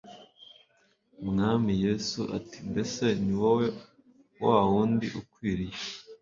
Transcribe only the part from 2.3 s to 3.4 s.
ati mbese ni